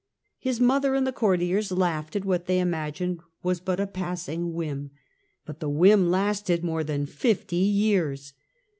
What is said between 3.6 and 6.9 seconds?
a passing whim. But the whim lasted more